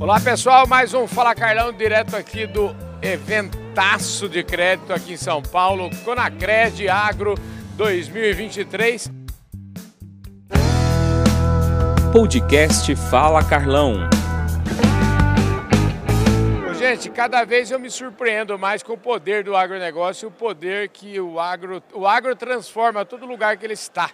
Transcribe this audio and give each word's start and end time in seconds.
Olá 0.00 0.18
pessoal, 0.18 0.66
mais 0.66 0.94
um 0.94 1.06
Fala 1.06 1.34
Carlão 1.34 1.74
direto 1.74 2.16
aqui 2.16 2.46
do 2.46 2.74
Eventaço 3.02 4.30
de 4.30 4.42
Crédito 4.42 4.94
aqui 4.94 5.12
em 5.12 5.16
São 5.18 5.42
Paulo, 5.42 5.90
Conacred 6.06 6.88
Agro 6.88 7.34
2023. 7.76 9.10
Podcast 12.14 12.96
Fala 13.10 13.44
Carlão. 13.44 14.08
Gente, 16.78 17.10
cada 17.10 17.44
vez 17.44 17.70
eu 17.70 17.78
me 17.78 17.90
surpreendo 17.90 18.58
mais 18.58 18.82
com 18.82 18.94
o 18.94 18.98
poder 18.98 19.44
do 19.44 19.54
agronegócio, 19.54 20.28
o 20.28 20.32
poder 20.32 20.88
que 20.88 21.20
o 21.20 21.38
agro, 21.38 21.82
o 21.92 22.06
agro 22.06 22.34
transforma 22.34 23.04
todo 23.04 23.26
lugar 23.26 23.58
que 23.58 23.66
ele 23.66 23.74
está. 23.74 24.10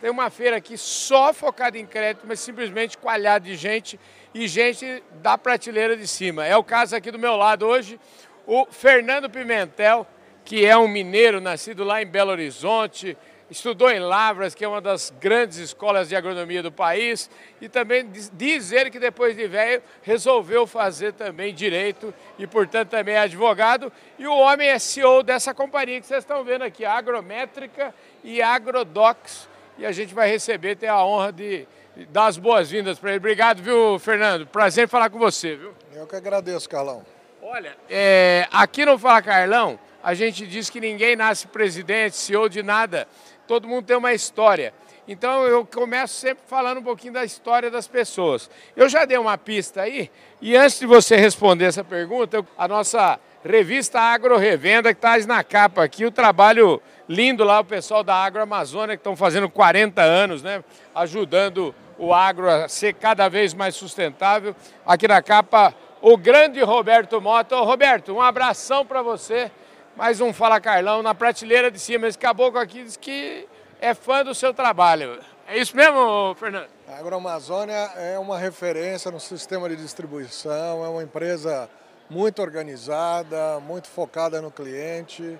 Tem 0.00 0.10
uma 0.10 0.30
feira 0.30 0.56
aqui 0.56 0.78
só 0.78 1.32
focada 1.32 1.76
em 1.76 1.84
crédito, 1.84 2.24
mas 2.26 2.38
simplesmente 2.38 2.96
coalhada 2.96 3.44
de 3.44 3.56
gente 3.56 3.98
e 4.32 4.46
gente 4.46 5.02
da 5.14 5.36
prateleira 5.36 5.96
de 5.96 6.06
cima. 6.06 6.46
É 6.46 6.56
o 6.56 6.62
caso 6.62 6.94
aqui 6.94 7.10
do 7.10 7.18
meu 7.18 7.34
lado 7.34 7.66
hoje, 7.66 7.98
o 8.46 8.66
Fernando 8.70 9.28
Pimentel, 9.28 10.06
que 10.44 10.64
é 10.64 10.76
um 10.76 10.86
mineiro 10.86 11.40
nascido 11.40 11.82
lá 11.82 12.00
em 12.00 12.06
Belo 12.06 12.30
Horizonte, 12.30 13.16
estudou 13.50 13.90
em 13.90 13.98
Lavras, 13.98 14.54
que 14.54 14.64
é 14.64 14.68
uma 14.68 14.80
das 14.80 15.12
grandes 15.18 15.58
escolas 15.58 16.08
de 16.08 16.14
agronomia 16.14 16.62
do 16.62 16.70
país, 16.70 17.28
e 17.60 17.68
também 17.68 18.08
diz 18.34 18.70
ele 18.72 18.90
que 18.90 18.98
depois 18.98 19.36
de 19.36 19.46
velho 19.48 19.82
resolveu 20.02 20.66
fazer 20.66 21.12
também 21.12 21.52
direito 21.52 22.14
e, 22.38 22.46
portanto, 22.46 22.90
também 22.90 23.14
é 23.14 23.20
advogado. 23.20 23.92
E 24.18 24.26
o 24.26 24.36
homem 24.36 24.68
é 24.68 24.78
CEO 24.78 25.22
dessa 25.22 25.52
companhia 25.52 26.00
que 26.00 26.06
vocês 26.06 26.22
estão 26.22 26.44
vendo 26.44 26.62
aqui, 26.62 26.84
a 26.84 26.92
Agrométrica 26.92 27.94
e 28.22 28.40
Agrodocs. 28.40 29.48
E 29.78 29.86
a 29.86 29.92
gente 29.92 30.14
vai 30.14 30.28
receber, 30.28 30.76
ter 30.76 30.88
a 30.88 31.02
honra 31.04 31.32
de 31.32 31.66
dar 32.10 32.26
as 32.26 32.36
boas-vindas 32.36 32.98
para 32.98 33.10
ele. 33.10 33.18
Obrigado, 33.18 33.62
viu, 33.62 33.98
Fernando? 33.98 34.46
Prazer 34.46 34.88
falar 34.88 35.08
com 35.08 35.18
você, 35.18 35.56
viu? 35.56 35.72
Eu 35.94 36.06
que 36.06 36.16
agradeço, 36.16 36.68
Carlão. 36.68 37.04
Olha, 37.40 37.76
é, 37.88 38.46
aqui 38.52 38.84
no 38.84 38.98
Fala 38.98 39.22
Carlão, 39.22 39.78
a 40.02 40.12
gente 40.12 40.46
diz 40.46 40.68
que 40.68 40.80
ninguém 40.80 41.16
nasce 41.16 41.46
presidente, 41.46 42.16
CEO 42.16 42.48
de 42.48 42.62
nada 42.62 43.06
todo 43.48 43.66
mundo 43.66 43.86
tem 43.86 43.96
uma 43.96 44.12
história. 44.12 44.74
Então 45.08 45.46
eu 45.46 45.64
começo 45.64 46.14
sempre 46.14 46.44
falando 46.46 46.78
um 46.78 46.82
pouquinho 46.82 47.14
da 47.14 47.24
história 47.24 47.70
das 47.70 47.88
pessoas. 47.88 48.50
Eu 48.76 48.88
já 48.90 49.06
dei 49.06 49.16
uma 49.16 49.38
pista 49.38 49.80
aí, 49.80 50.10
e 50.40 50.54
antes 50.54 50.78
de 50.78 50.86
você 50.86 51.16
responder 51.16 51.64
essa 51.64 51.82
pergunta, 51.82 52.44
a 52.58 52.68
nossa 52.68 53.18
revista 53.42 53.98
Agro 53.98 54.36
Revenda, 54.36 54.92
que 54.92 54.98
está 54.98 55.16
na 55.26 55.42
capa 55.42 55.82
aqui, 55.82 56.04
o 56.04 56.10
trabalho 56.10 56.82
lindo 57.08 57.42
lá, 57.42 57.60
o 57.60 57.64
pessoal 57.64 58.04
da 58.04 58.14
Agro 58.14 58.42
Amazônia, 58.42 58.96
que 58.96 59.00
estão 59.00 59.16
fazendo 59.16 59.48
40 59.48 60.02
anos, 60.02 60.42
né? 60.42 60.62
Ajudando 60.94 61.74
o 61.98 62.12
agro 62.12 62.48
a 62.48 62.68
ser 62.68 62.94
cada 62.94 63.28
vez 63.28 63.54
mais 63.54 63.74
sustentável. 63.74 64.54
Aqui 64.84 65.08
na 65.08 65.22
capa, 65.22 65.74
o 66.02 66.16
grande 66.16 66.60
Roberto 66.62 67.20
Mota. 67.20 67.56
Ô, 67.56 67.64
Roberto, 67.64 68.12
um 68.12 68.20
abração 68.20 68.84
para 68.84 69.02
você 69.02 69.50
mais 69.96 70.20
um 70.20 70.32
Fala 70.32 70.60
Carlão 70.60 71.02
na 71.02 71.14
prateleira 71.14 71.70
de 71.70 71.78
cima. 71.78 72.06
Esse 72.06 72.18
caboclo 72.18 72.60
aqui 72.60 72.84
diz 72.84 72.96
que 72.96 73.48
é 73.80 73.94
fã 73.94 74.22
do 74.22 74.34
seu 74.34 74.52
trabalho. 74.52 75.18
É 75.48 75.58
isso 75.58 75.74
mesmo, 75.74 76.34
Fernando? 76.34 76.68
A 76.86 76.98
Agroamazônia 76.98 77.90
é 77.96 78.18
uma 78.18 78.38
referência 78.38 79.10
no 79.10 79.18
sistema 79.18 79.68
de 79.68 79.76
distribuição, 79.76 80.84
é 80.84 80.88
uma 80.88 81.02
empresa 81.02 81.68
muito 82.08 82.40
organizada, 82.42 83.58
muito 83.60 83.88
focada 83.88 84.40
no 84.40 84.50
cliente 84.50 85.38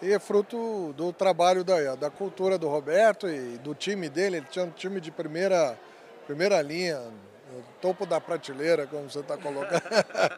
e 0.00 0.12
é 0.12 0.18
fruto 0.18 0.92
do 0.96 1.12
trabalho 1.12 1.64
da, 1.64 1.94
da 1.94 2.10
cultura 2.10 2.56
do 2.56 2.68
Roberto 2.68 3.28
e 3.28 3.58
do 3.58 3.74
time 3.74 4.08
dele. 4.08 4.38
Ele 4.38 4.46
tinha 4.50 4.64
um 4.64 4.70
time 4.70 5.00
de 5.00 5.10
primeira, 5.10 5.78
primeira 6.26 6.60
linha, 6.62 6.98
no 6.98 7.62
topo 7.80 8.06
da 8.06 8.20
prateleira, 8.20 8.86
como 8.86 9.10
você 9.10 9.20
está 9.20 9.36
colocando. 9.36 9.82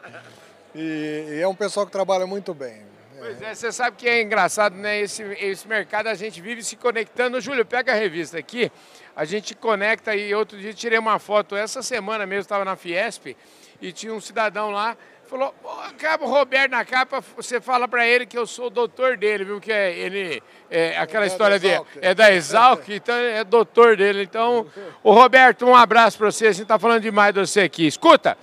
e, 0.73 1.27
e 1.29 1.41
é 1.41 1.47
um 1.47 1.55
pessoal 1.55 1.85
que 1.85 1.91
trabalha 1.91 2.25
muito 2.25 2.53
bem. 2.53 2.91
Pois 3.19 3.39
é, 3.39 3.53
você 3.53 3.71
sabe 3.71 3.97
que 3.97 4.09
é 4.09 4.19
engraçado, 4.19 4.75
né? 4.75 4.99
Esse, 4.99 5.21
esse 5.39 5.67
mercado 5.67 6.07
a 6.07 6.15
gente 6.15 6.41
vive 6.41 6.63
se 6.63 6.75
conectando. 6.75 7.39
Júlio, 7.39 7.63
pega 7.63 7.91
a 7.91 7.95
revista 7.95 8.39
aqui, 8.39 8.71
a 9.15 9.25
gente 9.25 9.53
conecta 9.53 10.15
e 10.15 10.33
outro 10.33 10.57
dia 10.57 10.73
tirei 10.73 10.97
uma 10.97 11.19
foto, 11.19 11.55
essa 11.55 11.83
semana 11.83 12.25
mesmo, 12.25 12.41
estava 12.41 12.65
na 12.65 12.75
Fiesp 12.75 13.37
e 13.79 13.91
tinha 13.91 14.11
um 14.11 14.19
cidadão 14.19 14.71
lá, 14.71 14.97
falou, 15.31 15.55
acaba 15.87 16.25
o 16.25 16.29
Roberto 16.29 16.71
na 16.71 16.83
capa, 16.83 17.23
você 17.37 17.61
fala 17.61 17.87
para 17.87 18.05
ele 18.05 18.25
que 18.25 18.37
eu 18.37 18.45
sou 18.45 18.67
o 18.67 18.69
doutor 18.69 19.15
dele, 19.15 19.45
viu? 19.45 19.61
Que 19.61 19.71
é 19.71 19.97
ele, 19.97 20.43
é, 20.69 20.97
aquela 20.97 21.23
é 21.23 21.27
história 21.27 21.57
dele, 21.57 21.81
é 22.01 22.13
da 22.13 22.33
Exalc, 22.33 22.83
então 22.91 23.15
é 23.15 23.41
doutor 23.45 23.95
dele. 23.95 24.23
Então, 24.23 24.67
o 25.01 25.13
Roberto, 25.13 25.65
um 25.65 25.75
abraço 25.75 26.17
para 26.17 26.29
você, 26.29 26.47
a 26.47 26.51
gente 26.51 26.63
está 26.63 26.77
falando 26.77 27.01
demais 27.01 27.33
de 27.33 27.39
você 27.39 27.61
aqui. 27.61 27.87
Escuta, 27.87 28.37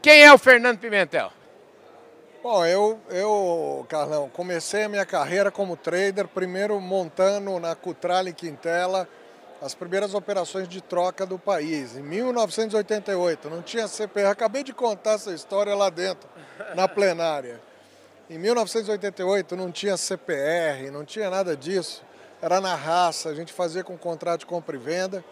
quem 0.00 0.22
é 0.22 0.32
o 0.32 0.38
Fernando 0.38 0.78
Pimentel? 0.78 1.32
Bom, 2.40 2.64
eu, 2.64 3.00
eu, 3.10 3.84
Carlão, 3.88 4.30
comecei 4.32 4.84
a 4.84 4.88
minha 4.88 5.04
carreira 5.04 5.50
como 5.50 5.76
trader, 5.76 6.28
primeiro 6.28 6.80
montando 6.80 7.58
na 7.58 7.74
Cutrale 7.74 8.32
Quintela 8.32 9.08
as 9.60 9.74
primeiras 9.74 10.14
operações 10.14 10.68
de 10.68 10.80
troca 10.80 11.26
do 11.26 11.38
país, 11.38 11.96
em 11.96 12.02
1988. 12.02 13.50
Não 13.50 13.62
tinha 13.62 13.88
CPR, 13.88 14.28
acabei 14.28 14.62
de 14.62 14.72
contar 14.72 15.12
essa 15.12 15.32
história 15.32 15.74
lá 15.74 15.90
dentro, 15.90 16.28
na 16.74 16.86
plenária. 16.86 17.60
Em 18.30 18.38
1988 18.38 19.56
não 19.56 19.72
tinha 19.72 19.96
CPR, 19.96 20.90
não 20.92 21.04
tinha 21.04 21.30
nada 21.30 21.56
disso, 21.56 22.04
era 22.42 22.60
na 22.60 22.74
raça, 22.74 23.30
a 23.30 23.34
gente 23.34 23.52
fazia 23.52 23.82
com 23.82 23.96
contrato 23.96 24.40
de 24.40 24.46
compra 24.46 24.76
e 24.76 24.78
venda, 24.78 25.24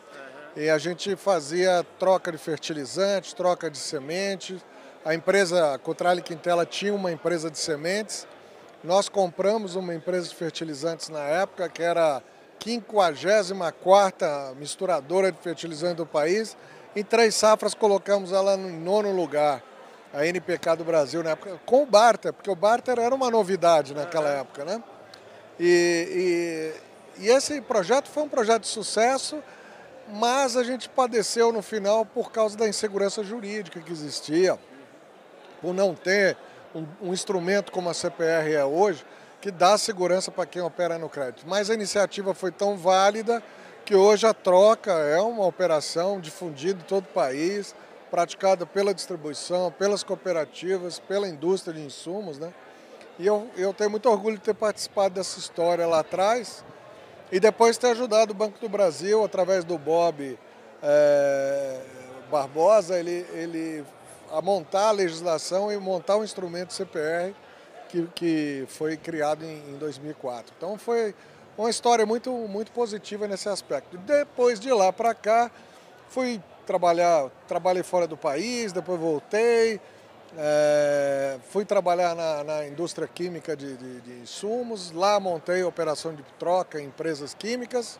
e 0.56 0.70
a 0.70 0.78
gente 0.78 1.14
fazia 1.14 1.84
troca 1.98 2.32
de 2.32 2.38
fertilizantes, 2.38 3.34
troca 3.34 3.70
de 3.70 3.76
sementes, 3.76 4.64
a 5.06 5.14
empresa 5.14 5.75
a 5.75 5.78
Cotrale 5.78 6.20
Quintela 6.20 6.66
tinha 6.66 6.93
uma 6.93 7.12
empresa 7.12 7.48
de 7.48 7.58
sementes. 7.58 8.26
Nós 8.82 9.08
compramos 9.08 9.76
uma 9.76 9.94
empresa 9.94 10.28
de 10.28 10.34
fertilizantes 10.34 11.08
na 11.10 11.20
época, 11.20 11.69
que 11.69 11.81
era 11.81 12.20
a 12.66 13.15
54 13.15 14.56
misturadora 14.56 15.31
de 15.31 15.38
fertilizante 15.38 15.97
do 15.97 16.06
país. 16.06 16.56
Em 16.97 17.04
três 17.04 17.34
safras 17.34 17.75
colocamos 17.75 18.32
ela 18.32 18.54
em 18.54 18.72
nono 18.72 19.12
lugar, 19.12 19.62
a 20.12 20.27
NPK 20.27 20.76
do 20.76 20.84
Brasil 20.84 21.22
na 21.22 21.31
época, 21.31 21.60
com 21.65 21.82
o 21.82 21.87
barter, 21.87 22.32
porque 22.32 22.50
o 22.50 22.56
barter 22.56 22.99
era 22.99 23.15
uma 23.15 23.31
novidade 23.31 23.94
naquela 23.94 24.31
época, 24.31 24.65
né? 24.65 24.82
E, 25.60 26.72
e, 27.19 27.25
e 27.25 27.28
esse 27.28 27.60
projeto 27.60 28.09
foi 28.09 28.25
um 28.25 28.28
projeto 28.28 28.62
de 28.62 28.69
sucesso, 28.69 29.41
mas 30.09 30.56
a 30.56 30.65
gente 30.65 30.88
padeceu 30.88 31.53
no 31.53 31.62
final 31.62 32.05
por 32.05 32.32
causa 32.32 32.56
da 32.56 32.66
insegurança 32.66 33.22
jurídica 33.22 33.81
que 33.81 33.93
existia 33.93 34.59
por 35.60 35.72
não 35.72 35.94
ter 35.94 36.37
um, 36.75 36.84
um 37.00 37.12
instrumento 37.12 37.71
como 37.71 37.88
a 37.88 37.94
CPR 37.94 38.53
é 38.53 38.65
hoje, 38.65 39.05
que 39.46 39.52
dá 39.52 39.78
segurança 39.78 40.28
para 40.28 40.44
quem 40.44 40.60
opera 40.60 40.98
no 40.98 41.08
crédito. 41.08 41.44
Mas 41.46 41.70
a 41.70 41.74
iniciativa 41.74 42.34
foi 42.34 42.50
tão 42.50 42.76
válida 42.76 43.40
que 43.84 43.94
hoje 43.94 44.26
a 44.26 44.34
troca 44.34 44.90
é 44.90 45.20
uma 45.20 45.46
operação 45.46 46.20
difundida 46.20 46.80
em 46.80 46.84
todo 46.84 47.04
o 47.04 47.14
país, 47.14 47.72
praticada 48.10 48.66
pela 48.66 48.92
distribuição, 48.92 49.70
pelas 49.70 50.02
cooperativas, 50.02 50.98
pela 50.98 51.28
indústria 51.28 51.72
de 51.72 51.80
insumos, 51.80 52.40
né? 52.40 52.52
E 53.20 53.26
eu, 53.28 53.48
eu 53.56 53.72
tenho 53.72 53.88
muito 53.88 54.10
orgulho 54.10 54.36
de 54.36 54.42
ter 54.42 54.54
participado 54.54 55.14
dessa 55.14 55.38
história 55.38 55.86
lá 55.86 56.00
atrás 56.00 56.64
e 57.30 57.38
depois 57.38 57.78
ter 57.78 57.90
ajudado 57.90 58.32
o 58.32 58.34
Banco 58.34 58.58
do 58.58 58.68
Brasil, 58.68 59.24
através 59.24 59.62
do 59.64 59.78
Bob 59.78 60.36
é, 60.82 61.80
Barbosa, 62.32 62.98
ele, 62.98 63.24
ele 63.32 63.84
a 64.32 64.42
montar 64.42 64.88
a 64.88 64.90
legislação 64.90 65.70
e 65.70 65.76
montar 65.76 66.16
o 66.16 66.22
um 66.22 66.24
instrumento 66.24 66.72
CPR 66.72 67.32
que, 67.88 68.06
que 68.14 68.64
foi 68.69 68.97
criado 68.97 69.44
em, 69.44 69.70
em 69.70 69.78
2004. 69.78 70.52
Então 70.56 70.76
foi 70.78 71.14
uma 71.56 71.70
história 71.70 72.04
muito, 72.04 72.30
muito 72.32 72.70
positiva 72.72 73.26
nesse 73.26 73.48
aspecto. 73.48 73.97
Depois 73.98 74.60
de 74.60 74.70
lá 74.72 74.92
para 74.92 75.14
cá, 75.14 75.50
fui 76.08 76.41
trabalhar, 76.66 77.30
trabalhei 77.48 77.82
fora 77.82 78.06
do 78.06 78.16
país, 78.16 78.72
depois 78.72 79.00
voltei, 79.00 79.81
é, 80.37 81.38
fui 81.49 81.64
trabalhar 81.64 82.14
na, 82.14 82.44
na 82.44 82.66
indústria 82.66 83.08
química 83.08 83.56
de, 83.56 83.76
de, 83.76 84.00
de, 84.00 84.12
insumos, 84.20 84.90
lá 84.90 85.19
montei 85.19 85.62
operação 85.62 86.14
de 86.14 86.22
troca 86.38 86.81
em 86.81 86.87
empresas 86.87 87.32
químicas 87.32 87.99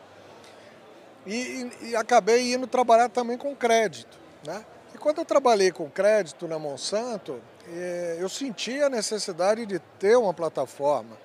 e, 1.25 1.35
e, 1.81 1.89
e 1.89 1.95
acabei 1.95 2.53
indo 2.53 2.67
trabalhar 2.67 3.09
também 3.09 3.37
com 3.37 3.55
crédito. 3.55 4.17
Né? 4.45 4.63
E 4.97 4.99
quando 4.99 5.19
eu 5.19 5.25
trabalhei 5.25 5.71
com 5.71 5.87
crédito 5.87 6.47
na 6.47 6.57
Monsanto, 6.57 7.39
eh, 7.67 8.17
eu 8.19 8.27
senti 8.27 8.81
a 8.81 8.89
necessidade 8.89 9.63
de 9.63 9.77
ter 9.99 10.17
uma 10.17 10.33
plataforma, 10.33 11.15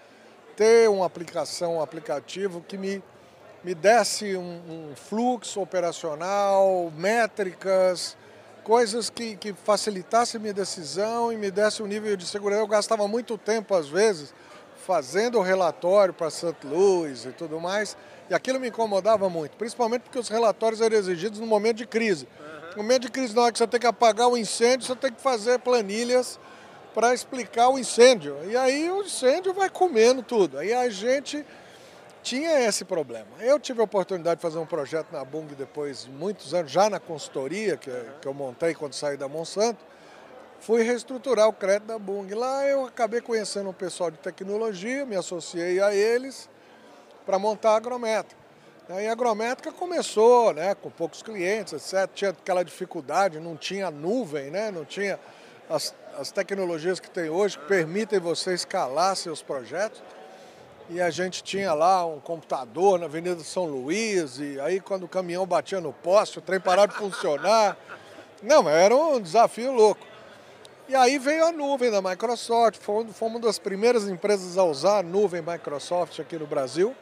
ter 0.54 0.90
uma 0.90 1.06
aplicação, 1.06 1.76
um 1.76 1.80
aplicativo 1.80 2.60
que 2.60 2.76
me, 2.76 3.02
me 3.64 3.74
desse 3.74 4.36
um, 4.36 4.90
um 4.90 4.94
fluxo 4.94 5.58
operacional, 5.58 6.92
métricas, 6.94 8.14
coisas 8.62 9.08
que, 9.08 9.36
que 9.36 9.54
facilitassem 9.54 10.38
minha 10.38 10.52
decisão 10.52 11.32
e 11.32 11.36
me 11.38 11.50
desse 11.50 11.82
um 11.82 11.86
nível 11.86 12.14
de 12.14 12.26
segurança. 12.26 12.60
Eu 12.60 12.66
gastava 12.66 13.08
muito 13.08 13.38
tempo, 13.38 13.74
às 13.74 13.88
vezes, 13.88 14.34
fazendo 14.84 15.38
o 15.38 15.42
relatório 15.42 16.12
para 16.12 16.30
St. 16.30 16.56
Louis 16.64 17.24
e 17.24 17.32
tudo 17.32 17.60
mais, 17.60 17.96
E 18.30 18.34
aquilo 18.34 18.58
me 18.58 18.68
incomodava 18.68 19.28
muito, 19.28 19.56
principalmente 19.56 20.02
porque 20.02 20.18
os 20.18 20.28
relatórios 20.28 20.80
eram 20.80 20.96
exigidos 20.96 21.38
no 21.38 21.46
momento 21.46 21.78
de 21.78 21.86
crise. 21.86 22.26
No 22.74 22.82
momento 22.82 23.02
de 23.02 23.10
crise, 23.10 23.34
na 23.34 23.42
hora 23.42 23.52
que 23.52 23.58
você 23.58 23.66
tem 23.66 23.80
que 23.80 23.86
apagar 23.86 24.28
o 24.28 24.36
incêndio, 24.36 24.86
você 24.86 24.96
tem 24.96 25.12
que 25.12 25.20
fazer 25.20 25.58
planilhas 25.58 26.40
para 26.94 27.12
explicar 27.12 27.68
o 27.68 27.78
incêndio. 27.78 28.38
E 28.48 28.56
aí 28.56 28.90
o 28.90 29.02
incêndio 29.02 29.52
vai 29.52 29.68
comendo 29.68 30.22
tudo. 30.22 30.58
Aí 30.58 30.72
a 30.72 30.88
gente 30.88 31.44
tinha 32.22 32.60
esse 32.60 32.84
problema. 32.84 33.26
Eu 33.40 33.58
tive 33.58 33.80
a 33.80 33.84
oportunidade 33.84 34.36
de 34.36 34.42
fazer 34.42 34.58
um 34.58 34.66
projeto 34.66 35.12
na 35.12 35.24
Bung 35.24 35.54
depois 35.54 36.04
de 36.04 36.10
muitos 36.10 36.54
anos, 36.54 36.70
já 36.70 36.88
na 36.88 37.00
consultoria 37.00 37.76
que, 37.76 37.90
que 38.20 38.26
eu 38.26 38.32
montei 38.32 38.74
quando 38.74 38.94
saí 38.94 39.16
da 39.16 39.28
Monsanto, 39.28 39.84
fui 40.62 40.82
reestruturar 40.82 41.48
o 41.48 41.52
crédito 41.52 41.88
da 41.88 41.98
Bung. 41.98 42.32
Lá 42.34 42.64
eu 42.66 42.86
acabei 42.86 43.20
conhecendo 43.20 43.68
um 43.68 43.72
pessoal 43.72 44.10
de 44.10 44.18
tecnologia, 44.18 45.04
me 45.04 45.16
associei 45.16 45.80
a 45.80 45.92
eles 45.92 46.48
para 47.26 47.38
montar 47.38 47.72
a 47.72 47.76
agrométrica. 47.76 48.40
E 48.88 49.06
a 49.06 49.12
agrométrica 49.12 49.72
começou 49.72 50.52
né, 50.52 50.74
com 50.74 50.90
poucos 50.90 51.22
clientes, 51.22 51.72
etc. 51.72 52.08
Tinha 52.14 52.30
aquela 52.30 52.62
dificuldade, 52.62 53.40
não 53.40 53.56
tinha 53.56 53.90
nuvem, 53.90 54.50
né, 54.50 54.70
não 54.70 54.84
tinha 54.84 55.18
as, 55.68 55.94
as 56.18 56.30
tecnologias 56.30 57.00
que 57.00 57.10
tem 57.10 57.28
hoje 57.28 57.58
que 57.58 57.64
permitem 57.64 58.20
você 58.20 58.54
escalar 58.54 59.16
seus 59.16 59.42
projetos. 59.42 60.02
E 60.90 61.00
a 61.00 61.10
gente 61.10 61.42
tinha 61.42 61.72
lá 61.74 62.04
um 62.04 62.20
computador 62.20 62.98
na 62.98 63.06
Avenida 63.06 63.42
São 63.42 63.64
Luís, 63.64 64.38
e 64.38 64.60
aí 64.60 64.80
quando 64.80 65.04
o 65.04 65.08
caminhão 65.08 65.46
batia 65.46 65.80
no 65.80 65.92
poste, 65.92 66.38
o 66.38 66.42
trem 66.42 66.60
parava 66.60 66.88
de 66.88 66.98
funcionar. 66.98 67.76
Não, 68.42 68.68
era 68.68 68.94
um 68.94 69.20
desafio 69.20 69.72
louco. 69.72 70.11
E 70.88 70.96
aí 70.96 71.16
veio 71.16 71.46
a 71.46 71.52
nuvem 71.52 71.90
da 71.90 72.02
Microsoft, 72.02 72.78
fomos, 72.80 73.14
uma 73.20 73.38
das 73.38 73.58
primeiras 73.58 74.08
empresas 74.08 74.58
a 74.58 74.64
usar 74.64 74.98
a 74.98 75.02
nuvem 75.02 75.40
Microsoft 75.40 76.18
aqui 76.18 76.36
no 76.36 76.46
Brasil. 76.46 76.94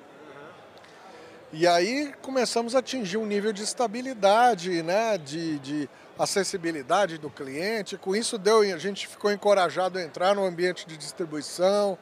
E 1.50 1.66
aí 1.66 2.12
começamos 2.20 2.76
a 2.76 2.80
atingir 2.80 3.16
um 3.16 3.26
nível 3.26 3.52
de 3.52 3.62
estabilidade, 3.62 4.82
né, 4.82 5.16
de, 5.18 5.58
de 5.58 5.88
acessibilidade 6.18 7.16
do 7.16 7.30
cliente. 7.30 7.96
Com 7.96 8.14
isso 8.14 8.36
deu, 8.36 8.60
a 8.60 8.78
gente 8.78 9.08
ficou 9.08 9.32
encorajado 9.32 9.98
a 9.98 10.02
entrar 10.02 10.34
no 10.34 10.44
ambiente 10.44 10.86
de 10.86 10.96
distribuição, 10.96 11.98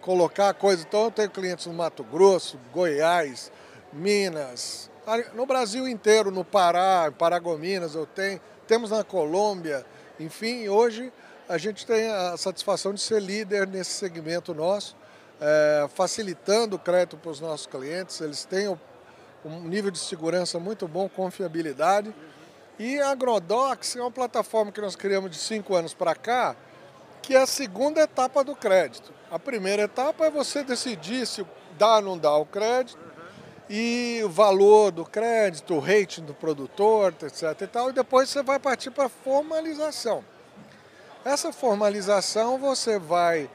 colocar 0.00 0.52
coisas. 0.52 0.84
Então 0.84 1.04
eu 1.04 1.10
tenho 1.12 1.30
clientes 1.30 1.64
no 1.64 1.72
Mato 1.72 2.02
Grosso, 2.02 2.58
Goiás, 2.72 3.52
Minas, 3.92 4.90
no 5.32 5.46
Brasil 5.46 5.88
inteiro, 5.88 6.30
no 6.30 6.44
Pará, 6.44 7.06
em 7.08 7.12
Paragominas 7.12 7.94
eu 7.94 8.04
tenho, 8.04 8.40
temos 8.66 8.90
na 8.90 9.02
Colômbia, 9.02 9.86
enfim, 10.20 10.68
hoje 10.68 11.12
a 11.48 11.58
gente 11.58 11.86
tem 11.86 12.08
a 12.08 12.36
satisfação 12.36 12.94
de 12.94 13.00
ser 13.00 13.20
líder 13.20 13.66
nesse 13.66 13.92
segmento 13.92 14.54
nosso, 14.54 14.94
é, 15.40 15.88
facilitando 15.94 16.76
o 16.76 16.78
crédito 16.78 17.16
para 17.16 17.30
os 17.30 17.40
nossos 17.40 17.66
clientes, 17.66 18.20
eles 18.20 18.44
têm 18.44 18.68
um 19.44 19.62
nível 19.62 19.90
de 19.90 19.98
segurança 19.98 20.58
muito 20.58 20.86
bom, 20.86 21.08
confiabilidade. 21.08 22.14
E 22.78 23.00
a 23.00 23.10
Agrodox 23.10 23.96
é 23.96 24.00
uma 24.00 24.10
plataforma 24.10 24.70
que 24.70 24.80
nós 24.80 24.94
criamos 24.94 25.30
de 25.30 25.38
cinco 25.38 25.74
anos 25.74 25.94
para 25.94 26.14
cá, 26.14 26.54
que 27.22 27.34
é 27.34 27.42
a 27.42 27.46
segunda 27.46 28.00
etapa 28.00 28.44
do 28.44 28.54
crédito. 28.54 29.12
A 29.30 29.38
primeira 29.38 29.82
etapa 29.82 30.26
é 30.26 30.30
você 30.30 30.62
decidir 30.62 31.26
se 31.26 31.46
dá 31.78 31.96
ou 31.96 32.02
não 32.02 32.18
dá 32.18 32.34
o 32.36 32.44
crédito, 32.44 32.98
e 33.72 34.20
o 34.24 34.28
valor 34.28 34.90
do 34.90 35.04
crédito, 35.04 35.74
o 35.74 35.78
rating 35.78 36.24
do 36.24 36.34
produtor, 36.34 37.14
etc. 37.22 37.56
E, 37.60 37.66
tal, 37.68 37.90
e 37.90 37.92
depois 37.92 38.28
você 38.28 38.42
vai 38.42 38.58
partir 38.58 38.90
para 38.90 39.04
a 39.04 39.08
formalização. 39.08 40.24
Essa 41.24 41.52
formalização 41.52 42.58
você 42.58 42.98
vai 42.98 43.48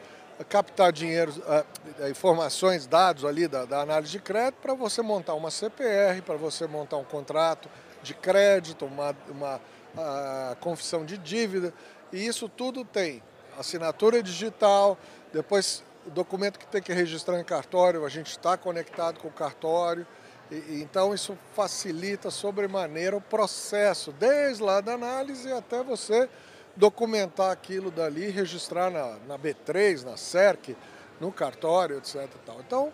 captar 0.47 0.93
dinheiro, 0.93 1.33
uh, 1.33 2.09
informações, 2.09 2.87
dados 2.87 3.25
ali 3.25 3.45
da, 3.45 3.65
da 3.65 3.81
análise 3.81 4.13
de 4.13 4.19
crédito 4.19 4.59
para 4.61 4.73
você 4.73 5.01
montar 5.01 5.33
uma 5.33 5.51
CPR, 5.51 6.21
para 6.25 6.37
você 6.37 6.65
montar 6.65 6.95
um 6.95 7.03
contrato 7.03 7.69
de 8.01 8.13
crédito, 8.13 8.85
uma, 8.85 9.13
uma 9.29 9.55
uh, 9.57 10.55
confissão 10.61 11.03
de 11.03 11.17
dívida. 11.17 11.73
E 12.13 12.25
isso 12.25 12.47
tudo 12.47 12.85
tem 12.85 13.21
assinatura 13.59 14.23
digital, 14.23 14.97
depois 15.33 15.83
documento 16.11 16.59
que 16.59 16.67
tem 16.67 16.81
que 16.81 16.93
registrar 16.93 17.39
em 17.39 17.43
cartório, 17.43 18.05
a 18.05 18.09
gente 18.09 18.31
está 18.31 18.57
conectado 18.57 19.19
com 19.19 19.27
o 19.27 19.31
cartório. 19.31 20.05
E, 20.51 20.81
então 20.81 21.13
isso 21.13 21.37
facilita 21.55 22.29
sobremaneira 22.29 23.15
o 23.15 23.21
processo, 23.21 24.11
desde 24.11 24.61
lá 24.61 24.81
da 24.81 24.93
análise 24.93 25.51
até 25.51 25.81
você 25.81 26.29
documentar 26.75 27.51
aquilo 27.51 27.89
dali, 27.89 28.29
registrar 28.29 28.89
na, 28.89 29.17
na 29.27 29.39
B3, 29.39 30.03
na 30.03 30.17
CERC, 30.17 30.75
no 31.19 31.31
cartório, 31.31 31.97
etc. 31.97 32.27
Tal. 32.45 32.59
Então, 32.59 32.93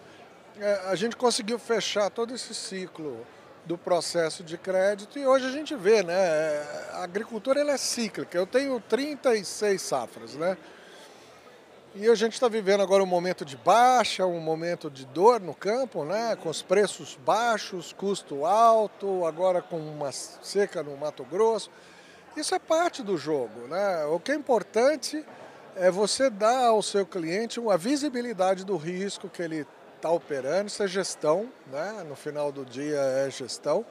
é, 0.59 0.81
a 0.85 0.95
gente 0.95 1.15
conseguiu 1.15 1.57
fechar 1.57 2.09
todo 2.09 2.33
esse 2.33 2.53
ciclo 2.53 3.25
do 3.65 3.77
processo 3.77 4.43
de 4.43 4.57
crédito 4.57 5.19
e 5.19 5.25
hoje 5.25 5.45
a 5.45 5.51
gente 5.51 5.75
vê, 5.75 6.03
né, 6.03 6.15
a 6.93 7.03
agricultura 7.03 7.59
ela 7.59 7.71
é 7.71 7.77
cíclica. 7.77 8.37
Eu 8.37 8.47
tenho 8.47 8.79
36 8.79 9.81
safras, 9.81 10.35
né? 10.35 10.57
E 11.93 12.07
a 12.07 12.15
gente 12.15 12.31
está 12.33 12.47
vivendo 12.47 12.81
agora 12.81 13.03
um 13.03 13.07
momento 13.07 13.43
de 13.43 13.57
baixa, 13.57 14.25
um 14.25 14.39
momento 14.39 14.89
de 14.89 15.05
dor 15.07 15.41
no 15.41 15.53
campo, 15.53 16.05
né? 16.05 16.37
com 16.41 16.47
os 16.47 16.61
preços 16.61 17.19
baixos, 17.25 17.91
custo 17.91 18.45
alto, 18.45 19.25
agora 19.25 19.61
com 19.61 19.77
uma 19.77 20.09
seca 20.13 20.81
no 20.81 20.95
Mato 20.95 21.25
Grosso. 21.25 21.69
Isso 22.37 22.55
é 22.55 22.59
parte 22.59 23.03
do 23.03 23.17
jogo. 23.17 23.67
Né? 23.67 24.05
O 24.05 24.21
que 24.21 24.31
é 24.31 24.35
importante 24.35 25.25
é 25.75 25.91
você 25.91 26.29
dar 26.29 26.67
ao 26.67 26.81
seu 26.81 27.05
cliente 27.05 27.59
uma 27.59 27.77
visibilidade 27.77 28.63
do 28.63 28.77
risco 28.77 29.27
que 29.27 29.41
ele 29.41 29.67
está 29.97 30.09
operando, 30.09 30.67
isso 30.67 30.81
é 30.81 30.87
gestão, 30.87 31.51
né? 31.67 32.05
no 32.07 32.15
final 32.15 32.53
do 32.53 32.63
dia 32.63 33.01
é 33.01 33.29
gestão. 33.29 33.85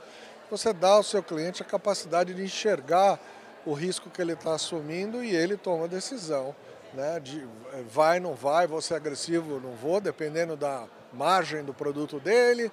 Você 0.50 0.72
dá 0.72 0.92
ao 0.92 1.02
seu 1.02 1.22
cliente 1.22 1.60
a 1.60 1.66
capacidade 1.66 2.32
de 2.32 2.42
enxergar 2.42 3.20
o 3.66 3.74
risco 3.74 4.08
que 4.08 4.22
ele 4.22 4.32
está 4.32 4.54
assumindo 4.54 5.22
e 5.22 5.36
ele 5.36 5.58
toma 5.58 5.84
a 5.84 5.86
decisão. 5.86 6.56
Né? 6.94 7.20
De 7.20 7.46
vai, 7.88 8.18
não 8.20 8.34
vai, 8.34 8.66
vou 8.66 8.80
ser 8.80 8.94
agressivo, 8.94 9.60
não 9.60 9.72
vou, 9.72 10.00
dependendo 10.00 10.56
da 10.56 10.86
margem 11.12 11.64
do 11.64 11.72
produto 11.72 12.18
dele, 12.18 12.70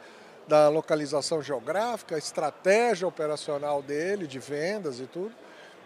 da 0.48 0.70
localização 0.70 1.42
geográfica, 1.42 2.18
estratégia 2.18 3.08
operacional 3.08 3.82
dele, 3.82 4.26
de 4.26 4.40
vendas 4.40 5.00
e 5.00 5.06
tudo. 5.06 5.34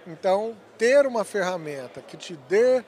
Então, 0.06 0.56
ter 0.78 1.06
uma 1.06 1.24
ferramenta 1.24 2.02
que 2.02 2.18
te 2.18 2.36
dê 2.48 2.84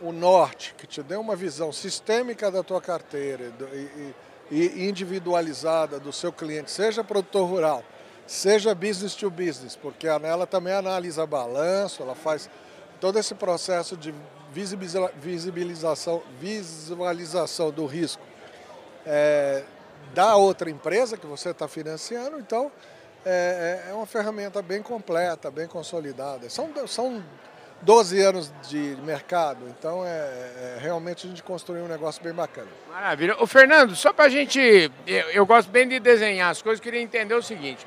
o 0.00 0.12
norte, 0.12 0.74
que 0.76 0.86
te 0.86 1.02
dê 1.02 1.16
uma 1.16 1.34
visão 1.34 1.72
sistêmica 1.72 2.50
da 2.50 2.62
tua 2.62 2.80
carteira 2.80 3.52
e, 3.72 4.14
e 4.50 4.88
individualizada 4.88 5.98
do 5.98 6.12
seu 6.12 6.32
cliente, 6.32 6.70
seja 6.70 7.02
produtor 7.02 7.48
rural, 7.48 7.84
seja 8.26 8.74
business 8.74 9.14
to 9.14 9.30
business, 9.30 9.74
porque 9.74 10.08
a 10.08 10.18
Nela 10.18 10.46
também 10.46 10.72
analisa 10.72 11.26
balanço, 11.26 12.02
ela 12.02 12.14
faz 12.14 12.48
todo 13.00 13.18
esse 13.18 13.34
processo 13.34 13.96
de 13.96 14.14
visibilização, 15.20 16.22
visualização 16.40 17.70
do 17.70 17.86
risco 17.86 18.22
é, 19.06 19.62
da 20.14 20.36
outra 20.36 20.68
empresa 20.68 21.16
que 21.16 21.26
você 21.26 21.50
está 21.50 21.68
financiando, 21.68 22.38
então 22.38 22.72
é, 23.24 23.82
é, 23.86 23.90
é, 23.90 23.94
uma 23.94 24.06
ferramenta 24.06 24.60
bem 24.60 24.82
completa, 24.82 25.50
bem 25.50 25.66
consolidada. 25.66 26.48
São, 26.50 26.70
são 26.86 27.22
12 27.82 28.20
anos 28.20 28.52
de 28.68 28.96
mercado, 29.04 29.60
então 29.68 30.04
é, 30.04 30.08
é, 30.08 30.78
realmente 30.80 31.26
a 31.26 31.28
gente 31.28 31.42
construiu 31.42 31.84
um 31.84 31.88
negócio 31.88 32.22
bem 32.22 32.32
bacana. 32.32 32.68
Maravilha. 32.90 33.36
O 33.40 33.46
Fernando, 33.46 33.94
só 33.94 34.12
para 34.12 34.24
a 34.24 34.28
gente. 34.28 34.58
Eu, 35.06 35.30
eu, 35.30 35.46
gosto 35.46 35.70
bem 35.70 35.86
de 35.86 36.00
desenhar 36.00 36.50
as 36.50 36.62
coisas, 36.62 36.80
queria 36.80 37.00
entender 37.00 37.34
o 37.34 37.42
seguinte: 37.42 37.86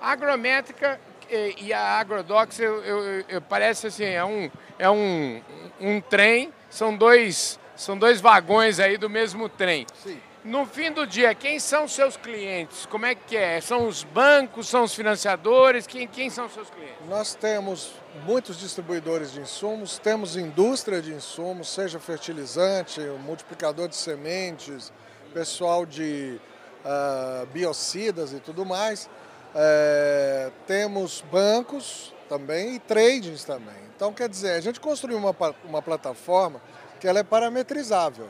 a 0.00 0.12
agrométrica 0.12 1.00
e, 1.30 1.66
e 1.66 1.72
a 1.72 1.80
agrodox 1.98 2.58
eu, 2.58 2.82
eu, 2.82 3.24
eu, 3.28 3.42
parece 3.42 3.88
assim, 3.88 4.04
é 4.04 4.24
um, 4.24 4.50
é 4.78 4.90
um, 4.90 5.40
um 5.80 6.00
trem, 6.00 6.52
são 6.70 6.96
dois, 6.96 7.58
são 7.76 7.96
dois 7.96 8.20
vagões 8.20 8.80
aí 8.80 8.96
do 8.96 9.08
mesmo 9.08 9.48
trem. 9.48 9.86
Sim. 10.02 10.20
No 10.44 10.64
fim 10.64 10.92
do 10.92 11.06
dia, 11.06 11.34
quem 11.34 11.58
são 11.58 11.86
seus 11.86 12.16
clientes? 12.16 12.86
Como 12.86 13.04
é 13.04 13.14
que 13.14 13.36
é? 13.36 13.60
São 13.60 13.86
os 13.86 14.04
bancos, 14.04 14.68
são 14.68 14.84
os 14.84 14.94
financiadores? 14.94 15.86
Quem, 15.86 16.06
quem 16.06 16.30
são 16.30 16.48
seus 16.48 16.70
clientes? 16.70 16.96
Nós 17.08 17.34
temos 17.34 17.92
muitos 18.24 18.58
distribuidores 18.58 19.32
de 19.32 19.40
insumos, 19.40 19.98
temos 19.98 20.36
indústria 20.36 21.02
de 21.02 21.12
insumos, 21.12 21.68
seja 21.68 21.98
fertilizante, 21.98 23.00
multiplicador 23.24 23.88
de 23.88 23.96
sementes, 23.96 24.92
pessoal 25.34 25.84
de 25.84 26.40
uh, 26.84 27.46
biocidas 27.46 28.32
e 28.32 28.40
tudo 28.40 28.64
mais. 28.64 29.10
É, 29.54 30.50
temos 30.66 31.24
bancos 31.30 32.14
também 32.28 32.76
e 32.76 32.78
tradings 32.78 33.44
também. 33.44 33.88
Então, 33.96 34.12
quer 34.12 34.28
dizer, 34.28 34.52
a 34.52 34.60
gente 34.60 34.78
construiu 34.78 35.18
uma, 35.18 35.34
uma 35.64 35.82
plataforma 35.82 36.60
que 37.00 37.06
ela 37.08 37.18
é 37.18 37.24
parametrizável. 37.24 38.28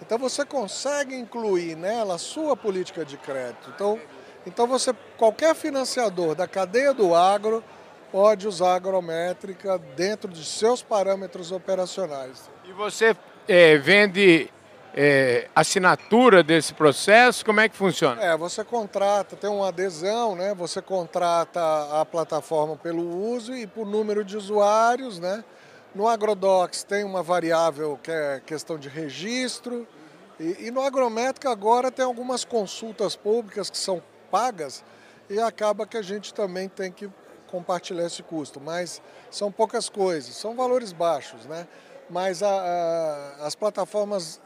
Então 0.00 0.18
você 0.18 0.44
consegue 0.44 1.14
incluir 1.14 1.76
nela 1.76 2.14
a 2.14 2.18
sua 2.18 2.56
política 2.56 3.04
de 3.04 3.16
crédito. 3.16 3.70
Então, 3.74 4.00
então 4.46 4.66
você, 4.66 4.94
qualquer 5.16 5.54
financiador 5.54 6.34
da 6.34 6.48
cadeia 6.48 6.94
do 6.94 7.14
agro 7.14 7.62
pode 8.10 8.48
usar 8.48 8.72
a 8.72 8.74
agrométrica 8.74 9.78
dentro 9.78 10.30
de 10.30 10.44
seus 10.44 10.82
parâmetros 10.82 11.52
operacionais. 11.52 12.50
E 12.64 12.72
você 12.72 13.14
é, 13.46 13.76
vende 13.76 14.50
é, 14.94 15.48
assinatura 15.54 16.42
desse 16.42 16.74
processo? 16.74 17.44
Como 17.44 17.60
é 17.60 17.68
que 17.68 17.76
funciona? 17.76 18.22
É, 18.22 18.36
você 18.36 18.64
contrata, 18.64 19.36
tem 19.36 19.50
uma 19.50 19.68
adesão, 19.68 20.34
né? 20.34 20.54
Você 20.54 20.82
contrata 20.82 21.60
a 22.00 22.04
plataforma 22.04 22.76
pelo 22.76 23.02
uso 23.32 23.54
e 23.54 23.66
por 23.66 23.86
número 23.86 24.24
de 24.24 24.36
usuários, 24.36 25.18
né? 25.18 25.44
No 25.94 26.06
Agrodocs 26.06 26.84
tem 26.84 27.04
uma 27.04 27.22
variável 27.22 27.98
que 28.02 28.10
é 28.10 28.40
questão 28.44 28.78
de 28.78 28.88
registro. 28.88 29.86
E, 30.38 30.66
e 30.66 30.70
no 30.70 30.80
Agrométrica 30.80 31.50
agora 31.50 31.90
tem 31.90 32.04
algumas 32.04 32.44
consultas 32.44 33.16
públicas 33.16 33.68
que 33.68 33.78
são 33.78 34.02
pagas 34.30 34.84
e 35.28 35.40
acaba 35.40 35.86
que 35.86 35.96
a 35.96 36.02
gente 36.02 36.32
também 36.32 36.68
tem 36.68 36.90
que 36.90 37.10
compartilhar 37.48 38.06
esse 38.06 38.22
custo. 38.22 38.60
Mas 38.60 39.02
são 39.30 39.50
poucas 39.50 39.88
coisas, 39.88 40.34
são 40.34 40.54
valores 40.54 40.92
baixos, 40.92 41.44
né? 41.46 41.66
Mas 42.10 42.42
a, 42.42 42.50
a, 42.50 43.46
as 43.46 43.54
plataformas, 43.54 44.40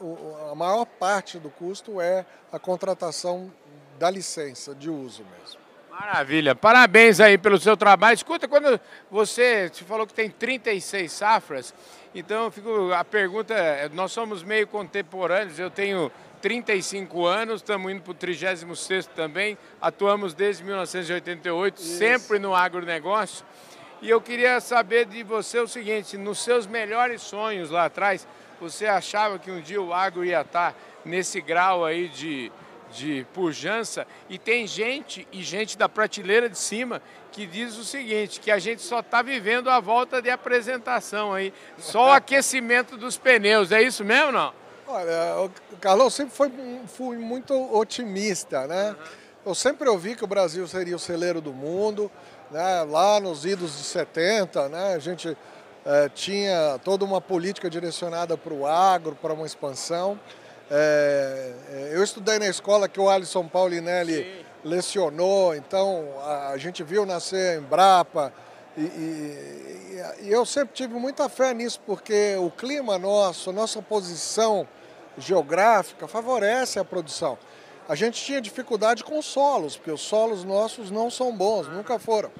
a 0.50 0.54
maior 0.54 0.84
parte 0.84 1.38
do 1.38 1.48
custo 1.50 2.00
é 2.00 2.26
a 2.52 2.58
contratação 2.58 3.50
da 3.98 4.10
licença 4.10 4.74
de 4.74 4.90
uso 4.90 5.24
mesmo. 5.38 5.64
Maravilha, 5.90 6.54
parabéns 6.54 7.20
aí 7.20 7.38
pelo 7.38 7.58
seu 7.58 7.76
trabalho. 7.76 8.14
Escuta, 8.14 8.48
quando 8.48 8.80
você, 9.10 9.70
você 9.72 9.84
falou 9.84 10.06
que 10.06 10.12
tem 10.12 10.28
36 10.28 11.10
safras, 11.10 11.72
então 12.14 12.50
fico, 12.50 12.92
a 12.92 13.04
pergunta, 13.04 13.54
é, 13.54 13.88
nós 13.88 14.10
somos 14.10 14.42
meio 14.42 14.66
contemporâneos, 14.66 15.58
eu 15.58 15.70
tenho 15.70 16.10
35 16.42 17.24
anos, 17.24 17.56
estamos 17.60 17.90
indo 17.90 18.02
para 18.02 18.10
o 18.10 18.14
36 18.14 19.06
também, 19.14 19.56
atuamos 19.80 20.34
desde 20.34 20.64
1988, 20.64 21.80
Isso. 21.80 21.96
sempre 21.96 22.38
no 22.38 22.54
agronegócio. 22.54 23.46
E 24.04 24.10
eu 24.10 24.20
queria 24.20 24.60
saber 24.60 25.06
de 25.06 25.22
você 25.22 25.58
o 25.58 25.66
seguinte, 25.66 26.18
nos 26.18 26.38
seus 26.38 26.66
melhores 26.66 27.22
sonhos 27.22 27.70
lá 27.70 27.86
atrás, 27.86 28.28
você 28.60 28.84
achava 28.84 29.38
que 29.38 29.50
um 29.50 29.62
dia 29.62 29.80
o 29.80 29.94
agro 29.94 30.22
ia 30.22 30.42
estar 30.42 30.74
nesse 31.06 31.40
grau 31.40 31.86
aí 31.86 32.08
de 32.08 32.52
de 32.94 33.26
pujança 33.34 34.06
e 34.28 34.38
tem 34.38 34.68
gente 34.68 35.26
e 35.32 35.42
gente 35.42 35.76
da 35.76 35.88
prateleira 35.88 36.48
de 36.48 36.56
cima 36.56 37.02
que 37.32 37.44
diz 37.44 37.76
o 37.76 37.82
seguinte, 37.82 38.38
que 38.38 38.50
a 38.52 38.58
gente 38.60 38.82
só 38.82 39.00
está 39.00 39.20
vivendo 39.20 39.68
a 39.68 39.80
volta 39.80 40.22
de 40.22 40.30
apresentação 40.30 41.32
aí, 41.32 41.52
só 41.78 42.10
o 42.10 42.12
aquecimento 42.12 42.96
dos 42.96 43.16
pneus, 43.16 43.72
é 43.72 43.82
isso 43.82 44.04
mesmo 44.04 44.30
não? 44.30 44.52
Olha, 44.86 45.50
o 45.72 45.76
Carlão 45.78 46.08
sempre 46.08 46.36
foi, 46.36 46.52
fui 46.86 47.16
muito 47.16 47.54
otimista, 47.74 48.68
né? 48.68 48.90
Uhum. 48.90 49.24
Eu 49.46 49.54
sempre 49.54 49.88
ouvi 49.88 50.14
que 50.14 50.24
o 50.24 50.26
Brasil 50.26 50.66
seria 50.66 50.96
o 50.96 50.98
celeiro 50.98 51.40
do 51.40 51.52
mundo, 51.52 52.10
né? 52.50 52.82
lá 52.88 53.20
nos 53.20 53.44
idos 53.44 53.76
de 53.76 53.84
70, 53.84 54.68
né? 54.68 54.94
a 54.94 54.98
gente 54.98 55.36
é, 55.84 56.08
tinha 56.08 56.78
toda 56.82 57.04
uma 57.04 57.20
política 57.20 57.68
direcionada 57.68 58.36
para 58.36 58.54
o 58.54 58.66
agro, 58.66 59.16
para 59.20 59.32
uma 59.32 59.46
expansão. 59.46 60.18
É, 60.70 61.90
eu 61.92 62.02
estudei 62.02 62.38
na 62.38 62.46
escola 62.46 62.88
que 62.88 62.98
o 62.98 63.08
Alisson 63.08 63.46
Paulinelli 63.46 64.24
Sim. 64.24 64.44
lecionou, 64.64 65.54
então 65.54 66.08
a, 66.22 66.48
a, 66.50 66.56
gente 66.56 66.82
viu 66.82 67.04
nascer 67.04 67.56
em 67.56 67.62
Embrapa 67.62 68.32
e, 68.76 68.80
e, 68.80 70.04
e, 70.22 70.32
eu 70.32 70.46
sempre 70.46 70.74
tive 70.74 70.94
muita 70.94 71.28
fé 71.28 71.52
nisso, 71.52 71.80
porque 71.86 72.34
o 72.36 72.50
clima 72.50 72.98
nosso, 72.98 73.52
nossa 73.52 73.82
posição 73.82 74.66
geográfica 75.18 76.08
favorece 76.08 76.78
a 76.78 76.84
produção. 76.84 77.38
A 77.88 77.94
gente 77.94 78.22
tinha 78.22 78.40
dificuldade 78.40 79.04
com 79.04 79.18
os 79.18 79.26
solos, 79.26 79.76
porque 79.76 79.90
os 79.90 80.00
solos 80.00 80.42
nossos 80.42 80.90
não 80.90 81.10
são 81.10 81.36
bons, 81.36 81.68
nunca 81.68 81.98
foram. 81.98 82.30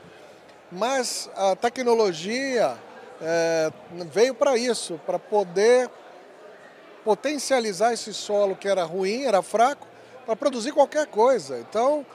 Mas 0.73 1.31
a 1.37 1.55
tecnologia 1.55 2.77
é, 3.21 3.71
veio 4.11 4.35
para 4.35 4.57
isso, 4.57 4.99
para 5.05 5.19
poder 5.19 5.91
potencializar 7.05 7.93
esse 7.93 8.15
solo 8.15 8.57
que 8.57 8.67
era 8.67 8.85
ruim, 8.85 9.25
era 9.25 9.43
fraco, 9.43 9.87
para 10.25 10.35
produzir 10.35 10.73
qualquer 10.73 11.07
coisa. 11.07 11.59
Então, 11.59 12.07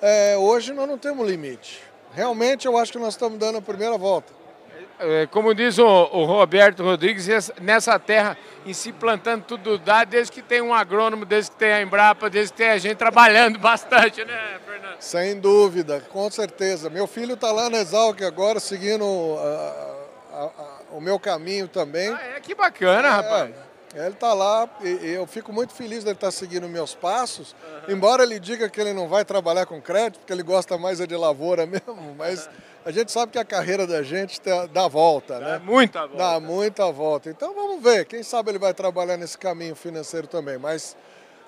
é, 0.00 0.36
hoje 0.38 0.72
nós 0.72 0.88
não 0.88 0.96
temos 0.96 1.28
limite. 1.28 1.82
Realmente 2.14 2.66
eu 2.66 2.78
acho 2.78 2.92
que 2.92 2.98
nós 2.98 3.14
estamos 3.14 3.38
dando 3.38 3.58
a 3.58 3.62
primeira 3.62 3.98
volta. 3.98 4.37
É, 5.00 5.26
como 5.28 5.54
diz 5.54 5.78
o, 5.78 5.86
o, 5.86 6.24
Roberto 6.24 6.82
Rodrigues, 6.82 7.52
nessa 7.60 7.98
terra, 7.98 8.36
em 8.66 8.72
se 8.72 8.92
plantando 8.92 9.44
tudo 9.44 9.78
dá, 9.78 10.02
desde 10.02 10.32
que 10.32 10.42
tem 10.42 10.60
um 10.60 10.74
agrônomo, 10.74 11.24
desde 11.24 11.52
que 11.52 11.56
tem 11.56 11.72
a 11.72 11.82
Embrapa, 11.82 12.28
desde 12.28 12.52
que 12.52 12.58
tem 12.58 12.70
a 12.70 12.78
gente 12.78 12.96
trabalhando 12.96 13.58
bastante, 13.60 14.24
né, 14.24 14.58
Fernando? 14.66 14.96
Sem 14.98 15.38
dúvida, 15.38 16.02
com 16.10 16.28
certeza. 16.30 16.90
Meu 16.90 17.06
filho 17.06 17.34
está 17.34 17.52
lá 17.52 17.70
na 17.70 17.78
Exalc 17.78 18.20
agora, 18.22 18.58
seguindo 18.58 19.04
a, 19.38 19.94
a, 20.32 20.42
a, 20.44 20.78
o 20.90 21.00
meu 21.00 21.18
caminho 21.18 21.68
também. 21.68 22.08
Ah, 22.08 22.36
é, 22.36 22.40
que 22.40 22.54
bacana, 22.54 23.06
é, 23.06 23.10
rapaz. 23.10 23.67
Ele 23.94 24.08
está 24.08 24.34
lá 24.34 24.68
e 24.82 25.08
eu 25.12 25.26
fico 25.26 25.50
muito 25.50 25.72
feliz 25.72 26.04
dele 26.04 26.16
estar 26.16 26.26
tá 26.26 26.30
seguindo 26.30 26.68
meus 26.68 26.94
passos, 26.94 27.54
uhum. 27.86 27.94
embora 27.94 28.22
ele 28.22 28.38
diga 28.38 28.68
que 28.68 28.78
ele 28.78 28.92
não 28.92 29.08
vai 29.08 29.24
trabalhar 29.24 29.64
com 29.64 29.80
crédito, 29.80 30.18
porque 30.20 30.32
ele 30.32 30.42
gosta 30.42 30.76
mais 30.76 31.00
é 31.00 31.06
de 31.06 31.16
lavoura 31.16 31.64
mesmo, 31.64 31.96
mas 32.16 32.46
uhum. 32.46 32.52
a 32.84 32.90
gente 32.90 33.10
sabe 33.10 33.32
que 33.32 33.38
a 33.38 33.44
carreira 33.44 33.86
da 33.86 34.02
gente 34.02 34.40
dá 34.72 34.86
volta, 34.88 35.40
dá 35.40 35.46
né? 35.52 35.62
muita 35.64 36.00
volta. 36.00 36.16
Dá 36.16 36.40
muita 36.40 36.92
volta. 36.92 37.30
Então 37.30 37.54
vamos 37.54 37.82
ver, 37.82 38.04
quem 38.04 38.22
sabe 38.22 38.50
ele 38.50 38.58
vai 38.58 38.74
trabalhar 38.74 39.16
nesse 39.16 39.38
caminho 39.38 39.74
financeiro 39.74 40.26
também, 40.26 40.58
mas 40.58 40.94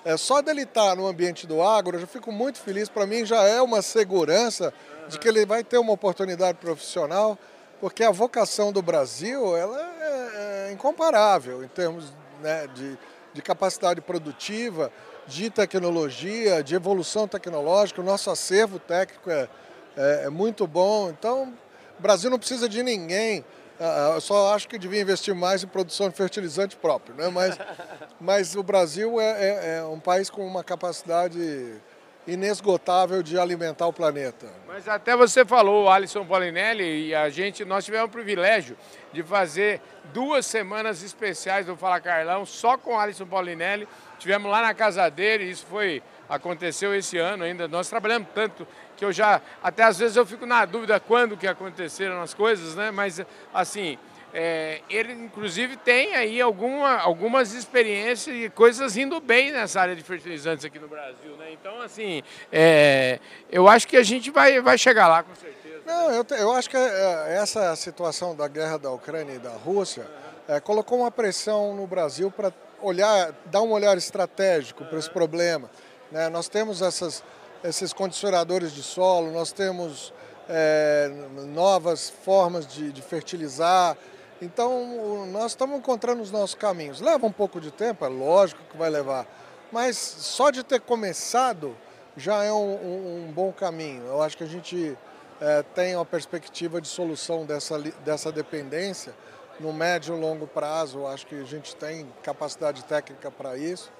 é, 0.03 0.17
só 0.17 0.41
dele 0.41 0.63
estar 0.63 0.89
tá 0.89 0.95
no 0.95 1.05
ambiente 1.05 1.45
do 1.45 1.61
agro, 1.61 1.97
eu 1.97 2.01
já 2.01 2.07
fico 2.07 2.31
muito 2.31 2.59
feliz, 2.59 2.89
para 2.89 3.05
mim 3.05 3.23
já 3.23 3.43
é 3.43 3.61
uma 3.61 3.83
segurança 3.83 4.73
uhum. 5.03 5.09
de 5.09 5.19
que 5.19 5.27
ele 5.27 5.45
vai 5.45 5.63
ter 5.63 5.77
uma 5.77 5.93
oportunidade 5.93 6.57
profissional, 6.57 7.37
porque 7.79 8.03
a 8.03 8.09
vocação 8.09 8.71
do 8.71 8.81
Brasil 8.81 9.55
ela 9.55 9.79
é, 9.79 10.69
é 10.69 10.71
incomparável 10.71 11.63
em 11.63 11.67
termos 11.67 12.11
né, 12.41 12.67
de, 12.67 12.97
de 13.33 13.41
capacidade 13.41 14.01
produtiva, 14.01 14.91
de 15.27 15.49
tecnologia, 15.49 16.63
de 16.63 16.75
evolução 16.75 17.27
tecnológica. 17.27 18.01
O 18.01 18.03
nosso 18.03 18.29
acervo 18.29 18.79
técnico 18.79 19.29
é, 19.29 19.47
é, 19.95 20.23
é 20.25 20.29
muito 20.29 20.67
bom. 20.67 21.09
Então, 21.09 21.53
o 21.97 22.01
Brasil 22.01 22.29
não 22.29 22.39
precisa 22.39 22.67
de 22.67 22.83
ninguém. 22.83 23.45
Ah, 23.79 24.11
ah, 24.11 24.15
eu 24.15 24.21
só 24.21 24.53
acho 24.53 24.67
que 24.67 24.77
devia 24.77 25.01
investir 25.01 25.33
mais 25.33 25.63
em 25.63 25.67
produção 25.67 26.09
de 26.09 26.15
fertilizante 26.15 26.75
próprio. 26.75 27.15
Né? 27.15 27.29
Mas, 27.29 27.57
mas 28.19 28.55
o 28.55 28.63
Brasil 28.63 29.19
é, 29.19 29.31
é, 29.31 29.77
é 29.77 29.83
um 29.83 29.99
país 29.99 30.29
com 30.29 30.45
uma 30.45 30.63
capacidade 30.63 31.81
inesgotável 32.27 33.23
de 33.23 33.37
alimentar 33.37 33.87
o 33.87 33.93
planeta. 33.93 34.47
Mas 34.67 34.87
até 34.87 35.15
você 35.15 35.43
falou, 35.43 35.89
Alisson 35.89 36.25
Polinelli, 36.25 37.07
e 37.07 37.15
a 37.15 37.29
gente, 37.29 37.65
nós 37.65 37.83
tivemos 37.83 38.07
o 38.07 38.11
privilégio 38.11 38.77
de 39.11 39.23
fazer 39.23 39.81
duas 40.13 40.45
semanas 40.45 41.01
especiais 41.03 41.65
do 41.65 41.75
Fala 41.75 41.99
Carlão, 41.99 42.45
só 42.45 42.77
com 42.77 42.99
Alisson 42.99 43.25
Polinelli. 43.25 43.87
Tivemos 44.19 44.51
lá 44.51 44.61
na 44.61 44.73
casa 44.73 45.09
dele, 45.09 45.45
isso 45.45 45.65
foi 45.65 46.01
aconteceu 46.29 46.95
esse 46.95 47.17
ano 47.17 47.43
ainda. 47.43 47.67
Nós 47.67 47.89
trabalhamos 47.89 48.29
tanto 48.33 48.65
que 48.95 49.03
eu 49.03 49.11
já, 49.11 49.41
até 49.61 49.83
às 49.83 49.97
vezes 49.99 50.15
eu 50.15 50.25
fico 50.25 50.45
na 50.45 50.63
dúvida 50.63 50.99
quando 50.99 51.35
que 51.35 51.47
aconteceram 51.47 52.21
as 52.21 52.33
coisas, 52.33 52.75
né? 52.75 52.91
Mas 52.91 53.19
assim, 53.53 53.97
é, 54.33 54.81
ele, 54.89 55.11
inclusive, 55.11 55.75
tem 55.75 56.15
aí 56.15 56.39
alguma, 56.39 56.97
algumas 56.97 57.53
experiências 57.53 58.35
e 58.35 58.49
coisas 58.49 58.95
indo 58.95 59.19
bem 59.19 59.51
nessa 59.51 59.81
área 59.81 59.95
de 59.95 60.03
fertilizantes 60.03 60.63
aqui 60.63 60.79
no 60.79 60.87
Brasil. 60.87 61.35
Né? 61.37 61.51
Então, 61.51 61.81
assim, 61.81 62.23
é, 62.51 63.19
eu 63.51 63.67
acho 63.67 63.87
que 63.87 63.97
a 63.97 64.03
gente 64.03 64.31
vai, 64.31 64.61
vai 64.61 64.77
chegar 64.77 65.07
lá 65.07 65.23
com 65.23 65.35
certeza. 65.35 65.81
Não, 65.85 66.11
eu, 66.11 66.25
eu 66.37 66.51
acho 66.53 66.69
que 66.69 66.77
é, 66.77 67.35
essa 67.41 67.75
situação 67.75 68.35
da 68.35 68.47
guerra 68.47 68.77
da 68.77 68.91
Ucrânia 68.91 69.33
e 69.33 69.39
da 69.39 69.51
Rússia 69.51 70.07
uhum. 70.47 70.61
colocou 70.61 70.99
uma 70.99 71.11
pressão 71.11 71.75
no 71.75 71.85
Brasil 71.85 72.31
para 72.31 72.53
olhar, 72.81 73.33
dar 73.47 73.61
um 73.61 73.71
olhar 73.71 73.97
estratégico 73.97 74.83
uhum. 74.83 74.89
para 74.89 74.99
esse 74.99 75.09
problema. 75.09 75.69
Né? 76.09 76.29
Nós 76.29 76.47
temos 76.47 76.81
essas, 76.81 77.21
esses 77.63 77.91
condicionadores 77.91 78.73
de 78.73 78.81
solo, 78.81 79.31
nós 79.31 79.51
temos 79.51 80.13
é, 80.47 81.11
novas 81.47 82.09
formas 82.09 82.67
de, 82.67 82.91
de 82.91 83.01
fertilizar, 83.01 83.97
então, 84.41 85.27
nós 85.27 85.51
estamos 85.51 85.77
encontrando 85.77 86.21
os 86.21 86.31
nossos 86.31 86.55
caminhos. 86.55 86.99
Leva 86.99 87.27
um 87.27 87.31
pouco 87.31 87.61
de 87.61 87.71
tempo, 87.71 88.03
é 88.03 88.07
lógico 88.07 88.61
que 88.71 88.77
vai 88.77 88.89
levar, 88.89 89.27
mas 89.71 89.97
só 89.97 90.49
de 90.49 90.63
ter 90.63 90.81
começado 90.81 91.75
já 92.17 92.43
é 92.43 92.51
um, 92.51 92.55
um, 92.57 93.27
um 93.27 93.31
bom 93.31 93.51
caminho. 93.51 94.03
Eu 94.05 94.21
acho 94.21 94.35
que 94.35 94.43
a 94.43 94.47
gente 94.47 94.97
é, 95.39 95.63
tem 95.75 95.95
uma 95.95 96.05
perspectiva 96.05 96.81
de 96.81 96.87
solução 96.87 97.45
dessa, 97.45 97.79
dessa 98.03 98.31
dependência 98.31 99.13
no 99.59 99.71
médio 99.71 100.15
e 100.15 100.19
longo 100.19 100.47
prazo. 100.47 100.99
Eu 100.99 101.07
acho 101.07 101.25
que 101.27 101.35
a 101.35 101.45
gente 101.45 101.75
tem 101.75 102.07
capacidade 102.23 102.83
técnica 102.83 103.29
para 103.29 103.55
isso. 103.57 103.91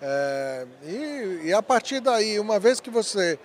É, 0.00 0.66
e, 0.84 1.40
e 1.46 1.52
a 1.52 1.62
partir 1.62 2.00
daí, 2.00 2.38
uma 2.38 2.58
vez 2.58 2.80
que 2.80 2.88
você 2.88 3.38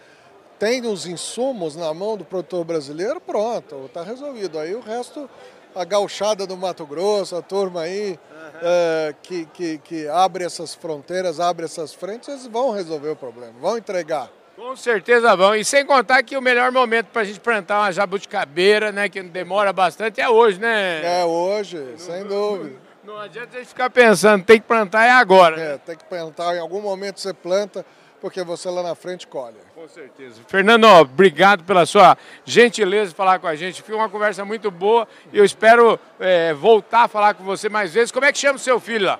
tem 0.59 0.85
os 0.85 1.05
insumos 1.05 1.75
na 1.75 1.93
mão 1.93 2.15
do 2.15 2.23
produtor 2.23 2.63
brasileiro, 2.63 3.19
pronto, 3.19 3.85
está 3.85 4.03
resolvido. 4.03 4.57
Aí 4.59 4.73
o 4.73 4.79
resto 4.79 5.29
a 5.75 5.83
gauchada 5.83 6.45
do 6.45 6.55
Mato 6.55 6.85
Grosso, 6.85 7.35
a 7.35 7.41
turma 7.41 7.81
aí 7.81 8.11
uhum. 8.11 8.59
é, 8.61 9.15
que, 9.21 9.45
que, 9.45 9.77
que 9.79 10.07
abre 10.07 10.43
essas 10.43 10.73
fronteiras, 10.73 11.39
abre 11.39 11.65
essas 11.65 11.93
frentes, 11.93 12.29
eles 12.29 12.47
vão 12.47 12.71
resolver 12.71 13.09
o 13.09 13.15
problema, 13.15 13.53
vão 13.59 13.77
entregar. 13.77 14.29
Com 14.55 14.75
certeza 14.75 15.35
vão. 15.35 15.55
E 15.55 15.65
sem 15.65 15.85
contar 15.85 16.21
que 16.23 16.37
o 16.37 16.41
melhor 16.41 16.71
momento 16.71 17.07
para 17.07 17.23
a 17.23 17.25
gente 17.25 17.39
plantar 17.39 17.79
uma 17.79 17.91
jabuticabeira, 17.91 18.91
né, 18.91 19.09
que 19.09 19.21
demora 19.21 19.73
bastante, 19.73 20.21
é 20.21 20.29
hoje, 20.29 20.59
né? 20.59 21.21
É 21.21 21.25
hoje, 21.25 21.95
sem 21.97 22.23
dúvida. 22.23 22.79
Não 23.03 23.19
adianta 23.19 23.57
a 23.57 23.59
gente 23.59 23.67
ficar 23.67 23.89
pensando, 23.89 24.45
tem 24.45 24.61
que 24.61 24.67
plantar 24.67 25.05
é 25.05 25.11
agora. 25.11 25.59
É, 25.59 25.77
tem 25.77 25.97
que 25.97 26.05
plantar, 26.05 26.55
em 26.55 26.59
algum 26.59 26.81
momento 26.81 27.19
você 27.19 27.33
planta, 27.33 27.85
porque 28.23 28.41
você 28.41 28.69
lá 28.69 28.81
na 28.81 28.95
frente 28.95 29.27
colhe. 29.27 29.57
Com 29.75 29.85
certeza. 29.85 30.39
Fernando, 30.47 30.85
obrigado 30.85 31.65
pela 31.65 31.85
sua 31.85 32.17
gentileza 32.45 33.11
de 33.11 33.17
falar 33.17 33.37
com 33.37 33.47
a 33.47 33.53
gente. 33.53 33.81
Foi 33.81 33.93
uma 33.93 34.07
conversa 34.07 34.45
muito 34.45 34.71
boa 34.71 35.05
e 35.33 35.37
eu 35.37 35.43
espero 35.43 35.99
é, 36.21 36.53
voltar 36.53 37.01
a 37.01 37.07
falar 37.09 37.33
com 37.33 37.43
você 37.43 37.67
mais 37.67 37.93
vezes. 37.93 38.13
Como 38.13 38.25
é 38.25 38.31
que 38.31 38.37
chama 38.37 38.55
o 38.55 38.59
seu 38.59 38.79
filho 38.79 39.07
lá? 39.07 39.19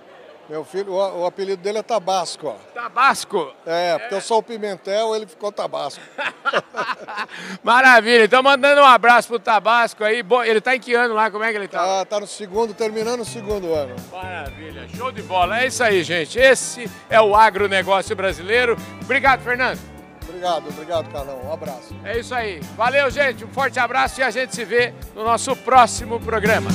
Meu 0.49 0.65
filho, 0.65 0.91
o, 0.91 1.21
o, 1.21 1.25
apelido 1.25 1.61
dele 1.61 1.77
é 1.77 1.83
Tabasco. 1.83 2.47
Ó. 2.47 2.55
Tabasco? 2.73 3.51
É, 3.65 3.97
porque 3.97 4.13
é. 4.13 4.17
eu 4.17 4.21
sou 4.21 4.39
o 4.39 4.43
Pimentel, 4.43 5.15
ele 5.15 5.25
ficou 5.25 5.51
Tabasco. 5.51 6.01
Maravilha. 7.63 8.25
Então, 8.25 8.43
mandando 8.43 8.81
um 8.81 8.85
abraço 8.85 9.29
pro 9.29 9.39
Tabasco 9.39 10.03
aí. 10.03 10.21
Bom, 10.21 10.43
ele 10.43 10.59
tá 10.59 10.75
em 10.75 10.79
que 10.79 10.93
ano 10.93 11.13
lá? 11.13 11.31
Como 11.31 11.43
é 11.43 11.51
que 11.51 11.57
ele 11.57 11.67
tá? 11.67 12.01
Ah, 12.01 12.05
tá 12.05 12.19
no 12.19 12.27
segundo, 12.27 12.73
terminando 12.73 13.21
o 13.21 13.25
segundo 13.25 13.73
ano. 13.73 13.95
Maravilha. 14.11 14.87
Show 14.97 15.11
de 15.11 15.21
bola. 15.21 15.61
É 15.61 15.67
isso 15.67 15.81
aí, 15.81 16.03
gente. 16.03 16.37
Esse 16.37 16.91
é 17.09 17.21
o 17.21 17.35
agronegócio 17.35 18.13
brasileiro. 18.13 18.75
Obrigado, 19.01 19.41
Fernando. 19.41 19.79
Obrigado, 20.27 20.67
obrigado, 20.67 21.09
Carlão. 21.09 21.39
Um 21.45 21.53
abraço. 21.53 21.95
É 22.03 22.19
isso 22.19 22.35
aí. 22.35 22.59
Valeu, 22.75 23.09
gente. 23.09 23.45
Um 23.45 23.49
forte 23.49 23.79
abraço 23.79 24.19
e 24.19 24.23
a 24.23 24.29
gente 24.29 24.53
se 24.53 24.65
vê 24.65 24.93
no 25.15 25.23
nosso 25.23 25.55
próximo 25.55 26.19
programa. 26.19 26.69